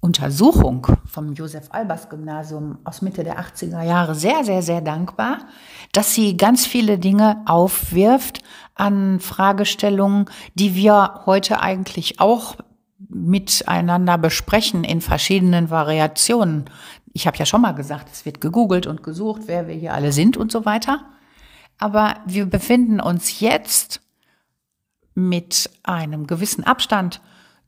Untersuchung 0.04 0.86
vom 1.06 1.32
Josef 1.32 1.68
Albers 1.70 2.10
Gymnasium 2.10 2.76
aus 2.84 3.00
Mitte 3.00 3.24
der 3.24 3.40
80er 3.40 3.80
Jahre 3.80 4.14
sehr, 4.14 4.44
sehr, 4.44 4.60
sehr 4.60 4.82
dankbar, 4.82 5.46
dass 5.92 6.12
sie 6.12 6.36
ganz 6.36 6.66
viele 6.66 6.98
Dinge 6.98 7.40
aufwirft 7.46 8.42
an 8.74 9.18
Fragestellungen, 9.18 10.26
die 10.52 10.74
wir 10.74 11.22
heute 11.24 11.60
eigentlich 11.62 12.20
auch 12.20 12.56
miteinander 13.08 14.18
besprechen 14.18 14.84
in 14.84 15.00
verschiedenen 15.00 15.70
Variationen. 15.70 16.66
Ich 17.14 17.26
habe 17.26 17.38
ja 17.38 17.46
schon 17.46 17.62
mal 17.62 17.72
gesagt, 17.72 18.10
es 18.12 18.26
wird 18.26 18.42
gegoogelt 18.42 18.86
und 18.86 19.02
gesucht, 19.02 19.44
wer 19.46 19.68
wir 19.68 19.74
hier 19.74 19.94
alle 19.94 20.12
sind 20.12 20.36
und 20.36 20.52
so 20.52 20.66
weiter. 20.66 21.00
Aber 21.78 22.16
wir 22.26 22.44
befinden 22.44 23.00
uns 23.00 23.40
jetzt 23.40 24.02
mit 25.14 25.70
einem 25.82 26.26
gewissen 26.26 26.62
Abstand 26.62 27.22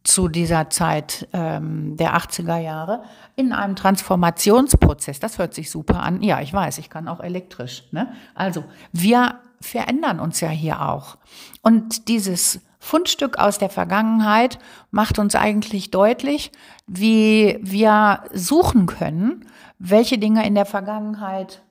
zu 0.07 0.29
dieser 0.29 0.71
Zeit 0.71 1.29
ähm, 1.33 1.97
der 1.97 2.17
80er 2.17 2.59
Jahre 2.59 3.03
in 3.35 3.53
einem 3.53 3.77
Transformationsprozess. 3.77 5.21
Das 5.21 5.39
hört 5.39 5.53
sich 5.53 5.71
super 5.71 6.03
an. 6.03 6.23
Ja, 6.23 6.41
ich 6.41 6.53
weiß, 6.53 6.79
ich 6.79 6.91
kann 6.91 7.09
auch 7.09 7.21
elektrisch. 7.21 7.85
Ne? 7.91 8.13
Also 8.35 8.65
wir 8.93 9.41
verändern 9.61 10.21
uns 10.21 10.41
ja 10.41 10.49
hier 10.49 10.81
auch. 10.83 11.19
Und 11.63 12.09
dieses 12.09 12.61
Fundstück 12.79 13.39
aus 13.39 13.59
der 13.59 13.69
Vergangenheit 13.69 14.59
macht 14.93 15.19
uns 15.19 15.35
eigentlich 15.35 15.91
deutlich, 15.91 16.53
wie 16.87 17.59
wir 17.61 18.23
suchen 18.33 18.87
können, 18.87 19.45
welche 19.79 20.19
Dinge 20.19 20.47
in 20.47 20.55
der 20.55 20.67
Vergangenheit 20.67 21.63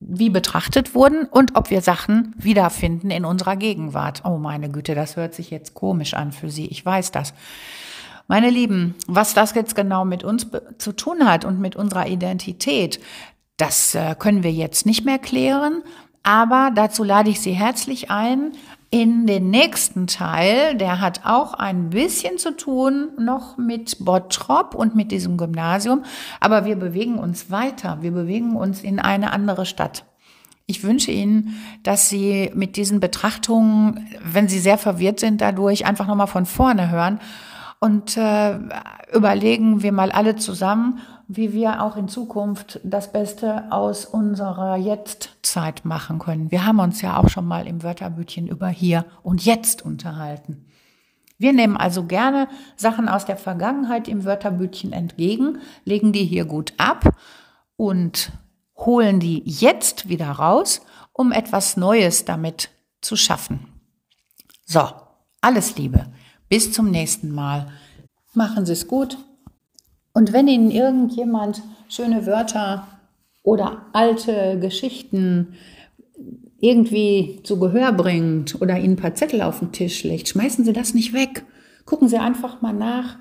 wie 0.00 0.30
betrachtet 0.30 0.94
wurden 0.94 1.24
und 1.24 1.56
ob 1.56 1.70
wir 1.70 1.80
Sachen 1.80 2.34
wiederfinden 2.36 3.10
in 3.10 3.24
unserer 3.24 3.56
Gegenwart. 3.56 4.22
Oh 4.24 4.36
meine 4.36 4.68
Güte, 4.68 4.94
das 4.94 5.16
hört 5.16 5.34
sich 5.34 5.50
jetzt 5.50 5.74
komisch 5.74 6.14
an 6.14 6.32
für 6.32 6.50
Sie. 6.50 6.66
Ich 6.66 6.84
weiß 6.84 7.12
das. 7.12 7.32
Meine 8.28 8.50
Lieben, 8.50 8.94
was 9.06 9.34
das 9.34 9.54
jetzt 9.54 9.74
genau 9.74 10.04
mit 10.04 10.24
uns 10.24 10.48
zu 10.78 10.92
tun 10.92 11.26
hat 11.26 11.44
und 11.44 11.60
mit 11.60 11.76
unserer 11.76 12.08
Identität, 12.08 13.00
das 13.56 13.94
äh, 13.94 14.14
können 14.18 14.42
wir 14.42 14.52
jetzt 14.52 14.84
nicht 14.84 15.04
mehr 15.04 15.18
klären. 15.18 15.82
Aber 16.22 16.72
dazu 16.74 17.04
lade 17.04 17.30
ich 17.30 17.40
Sie 17.40 17.52
herzlich 17.52 18.10
ein, 18.10 18.52
in 18.90 19.26
den 19.26 19.50
nächsten 19.50 20.06
Teil, 20.06 20.76
der 20.76 21.00
hat 21.00 21.22
auch 21.24 21.54
ein 21.54 21.90
bisschen 21.90 22.38
zu 22.38 22.56
tun 22.56 23.08
noch 23.18 23.58
mit 23.58 24.04
Bottrop 24.04 24.74
und 24.74 24.94
mit 24.94 25.10
diesem 25.10 25.36
Gymnasium, 25.36 26.04
aber 26.40 26.64
wir 26.64 26.76
bewegen 26.76 27.18
uns 27.18 27.50
weiter, 27.50 27.98
wir 28.00 28.12
bewegen 28.12 28.54
uns 28.56 28.82
in 28.82 29.00
eine 29.00 29.32
andere 29.32 29.66
Stadt. 29.66 30.04
Ich 30.66 30.82
wünsche 30.82 31.12
Ihnen, 31.12 31.56
dass 31.82 32.08
Sie 32.08 32.50
mit 32.54 32.76
diesen 32.76 32.98
Betrachtungen, 32.98 34.08
wenn 34.24 34.48
Sie 34.48 34.58
sehr 34.58 34.78
verwirrt 34.78 35.20
sind 35.20 35.40
dadurch, 35.40 35.86
einfach 35.86 36.06
nochmal 36.06 36.26
von 36.26 36.46
vorne 36.46 36.90
hören 36.90 37.20
und 37.78 38.16
äh, 38.16 38.58
überlegen 39.12 39.82
wir 39.82 39.92
mal 39.92 40.10
alle 40.10 40.36
zusammen, 40.36 41.00
wie 41.28 41.52
wir 41.52 41.82
auch 41.82 41.96
in 41.96 42.08
Zukunft 42.08 42.80
das 42.84 43.12
Beste 43.12 43.70
aus 43.70 44.04
unserer 44.04 44.76
Jetztzeit 44.76 45.84
machen 45.84 46.18
können. 46.18 46.50
Wir 46.50 46.64
haben 46.64 46.78
uns 46.78 47.02
ja 47.02 47.16
auch 47.16 47.28
schon 47.28 47.46
mal 47.46 47.66
im 47.66 47.82
Wörterbütchen 47.82 48.46
über 48.46 48.68
hier 48.68 49.04
und 49.22 49.44
jetzt 49.44 49.82
unterhalten. 49.82 50.66
Wir 51.38 51.52
nehmen 51.52 51.76
also 51.76 52.04
gerne 52.04 52.48
Sachen 52.76 53.08
aus 53.08 53.26
der 53.26 53.36
Vergangenheit 53.36 54.08
im 54.08 54.24
Wörterbütchen 54.24 54.92
entgegen, 54.92 55.58
legen 55.84 56.12
die 56.12 56.24
hier 56.24 56.46
gut 56.46 56.72
ab 56.78 57.16
und 57.76 58.32
holen 58.76 59.20
die 59.20 59.42
jetzt 59.44 60.08
wieder 60.08 60.30
raus, 60.30 60.80
um 61.12 61.32
etwas 61.32 61.76
Neues 61.76 62.24
damit 62.24 62.70
zu 63.00 63.16
schaffen. 63.16 63.66
So, 64.64 64.88
alles 65.40 65.76
Liebe. 65.76 66.06
Bis 66.48 66.72
zum 66.72 66.90
nächsten 66.90 67.30
Mal. 67.30 67.70
Machen 68.32 68.66
Sie 68.66 68.72
es 68.72 68.86
gut. 68.86 69.18
Und 70.16 70.32
wenn 70.32 70.48
Ihnen 70.48 70.70
irgendjemand 70.70 71.62
schöne 71.90 72.24
Wörter 72.24 72.86
oder 73.42 73.82
alte 73.92 74.58
Geschichten 74.58 75.48
irgendwie 76.58 77.40
zu 77.42 77.60
Gehör 77.60 77.92
bringt 77.92 78.58
oder 78.62 78.78
Ihnen 78.78 78.94
ein 78.94 78.96
paar 78.96 79.14
Zettel 79.14 79.42
auf 79.42 79.58
den 79.58 79.72
Tisch 79.72 80.04
legt, 80.04 80.28
schmeißen 80.28 80.64
Sie 80.64 80.72
das 80.72 80.94
nicht 80.94 81.12
weg. 81.12 81.44
Gucken 81.84 82.08
Sie 82.08 82.16
einfach 82.16 82.62
mal 82.62 82.72
nach 82.72 83.18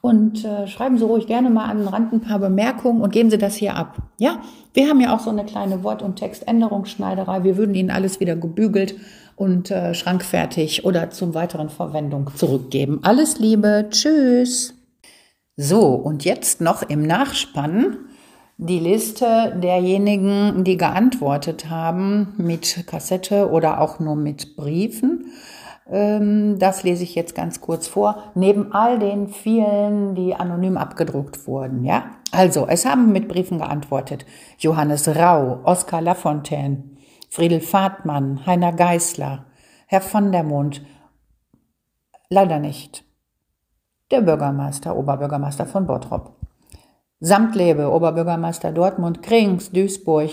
und 0.00 0.42
äh, 0.42 0.66
schreiben 0.66 0.96
Sie 0.96 1.04
ruhig 1.04 1.26
gerne 1.26 1.50
mal 1.50 1.66
an 1.66 1.80
den 1.80 1.88
Rand 1.88 2.14
ein 2.14 2.22
paar 2.22 2.38
Bemerkungen 2.38 3.02
und 3.02 3.12
geben 3.12 3.28
Sie 3.28 3.36
das 3.36 3.56
hier 3.56 3.76
ab. 3.76 3.98
Ja, 4.18 4.40
wir 4.72 4.88
haben 4.88 5.02
ja 5.02 5.14
auch 5.14 5.20
so 5.20 5.28
eine 5.28 5.44
kleine 5.44 5.84
Wort- 5.84 6.00
und 6.00 6.16
Textänderungsschneiderei. 6.16 7.44
Wir 7.44 7.58
würden 7.58 7.74
Ihnen 7.74 7.90
alles 7.90 8.20
wieder 8.20 8.36
gebügelt 8.36 8.94
und 9.36 9.70
äh, 9.70 9.92
schrankfertig 9.92 10.86
oder 10.86 11.10
zum 11.10 11.34
weiteren 11.34 11.68
Verwendung 11.68 12.30
zurückgeben. 12.34 13.00
Alles 13.02 13.38
Liebe, 13.38 13.88
tschüss. 13.90 14.77
So, 15.60 15.88
und 15.88 16.24
jetzt 16.24 16.60
noch 16.60 16.84
im 16.84 17.04
Nachspann 17.04 17.96
die 18.58 18.78
Liste 18.78 19.58
derjenigen, 19.60 20.62
die 20.62 20.76
geantwortet 20.76 21.68
haben 21.68 22.32
mit 22.36 22.86
Kassette 22.86 23.50
oder 23.50 23.80
auch 23.80 23.98
nur 23.98 24.14
mit 24.14 24.54
Briefen. 24.54 25.32
Ähm, 25.90 26.60
das 26.60 26.84
lese 26.84 27.02
ich 27.02 27.16
jetzt 27.16 27.34
ganz 27.34 27.60
kurz 27.60 27.88
vor. 27.88 28.22
Neben 28.36 28.70
all 28.70 29.00
den 29.00 29.26
vielen, 29.26 30.14
die 30.14 30.32
anonym 30.32 30.76
abgedruckt 30.76 31.48
wurden, 31.48 31.84
ja. 31.84 32.04
Also, 32.30 32.68
es 32.68 32.86
haben 32.86 33.10
mit 33.10 33.26
Briefen 33.26 33.58
geantwortet. 33.58 34.26
Johannes 34.58 35.08
Rau, 35.08 35.58
Oskar 35.64 36.02
Lafontaine, 36.02 36.84
Friedel 37.30 37.60
Fahrtmann, 37.60 38.46
Heiner 38.46 38.72
Geißler, 38.72 39.46
Herr 39.88 40.02
von 40.02 40.30
der 40.30 40.44
Mond. 40.44 40.82
Leider 42.30 42.60
nicht. 42.60 43.07
Der 44.10 44.22
Bürgermeister, 44.22 44.96
Oberbürgermeister 44.96 45.66
von 45.66 45.86
Bottrop. 45.86 46.32
Samtlebe, 47.20 47.92
Oberbürgermeister 47.92 48.72
Dortmund, 48.72 49.22
Krings, 49.22 49.70
Duisburg, 49.70 50.30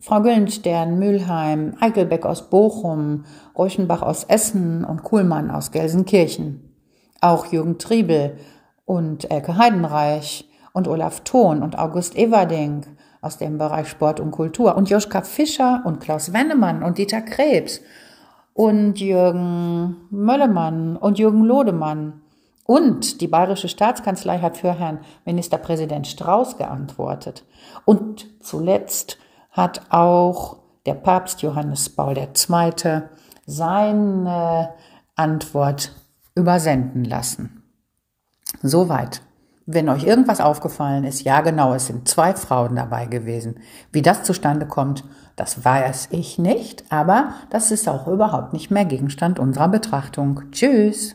Frau 0.00 0.22
Güllenstern, 0.22 0.98
Mülheim, 0.98 1.74
Eichelbeck 1.78 2.24
aus 2.24 2.48
Bochum, 2.48 3.24
Reuchenbach 3.56 4.00
aus 4.00 4.24
Essen 4.24 4.82
und 4.84 5.02
Kuhlmann 5.02 5.50
aus 5.50 5.72
Gelsenkirchen. 5.72 6.74
Auch 7.20 7.46
Jürgen 7.52 7.78
Triebel 7.78 8.38
und 8.86 9.30
Elke 9.30 9.58
Heidenreich 9.58 10.48
und 10.72 10.88
Olaf 10.88 11.20
Thon 11.20 11.62
und 11.62 11.78
August 11.78 12.16
Everding 12.16 12.86
aus 13.20 13.36
dem 13.36 13.58
Bereich 13.58 13.88
Sport 13.88 14.20
und 14.20 14.30
Kultur 14.30 14.74
und 14.74 14.88
Joschka 14.88 15.20
Fischer 15.20 15.82
und 15.84 16.00
Klaus 16.00 16.32
Wennemann 16.32 16.82
und 16.82 16.96
Dieter 16.96 17.20
Krebs 17.20 17.82
und 18.54 18.98
Jürgen 19.00 19.96
Möllemann 20.10 20.96
und 20.96 21.18
Jürgen 21.18 21.44
Lodemann. 21.44 22.22
Und 22.64 23.20
die 23.20 23.28
Bayerische 23.28 23.68
Staatskanzlei 23.68 24.38
hat 24.38 24.56
für 24.56 24.72
Herrn 24.72 25.00
Ministerpräsident 25.24 26.06
Strauß 26.06 26.56
geantwortet. 26.56 27.44
Und 27.84 28.26
zuletzt 28.40 29.18
hat 29.50 29.82
auch 29.90 30.58
der 30.86 30.94
Papst 30.94 31.42
Johannes 31.42 31.88
Paul 31.90 32.16
II. 32.16 33.02
seine 33.46 34.74
Antwort 35.16 35.92
übersenden 36.34 37.04
lassen. 37.04 37.62
Soweit. 38.62 39.22
Wenn 39.64 39.88
euch 39.88 40.04
irgendwas 40.04 40.40
aufgefallen 40.40 41.04
ist, 41.04 41.22
ja 41.22 41.40
genau, 41.40 41.72
es 41.72 41.86
sind 41.86 42.08
zwei 42.08 42.34
Frauen 42.34 42.74
dabei 42.74 43.06
gewesen. 43.06 43.60
Wie 43.92 44.02
das 44.02 44.24
zustande 44.24 44.66
kommt, 44.66 45.04
das 45.36 45.64
weiß 45.64 46.08
ich 46.10 46.38
nicht, 46.38 46.84
aber 46.90 47.34
das 47.50 47.70
ist 47.70 47.88
auch 47.88 48.08
überhaupt 48.08 48.52
nicht 48.52 48.72
mehr 48.72 48.84
Gegenstand 48.84 49.38
unserer 49.38 49.68
Betrachtung. 49.68 50.42
Tschüss. 50.50 51.14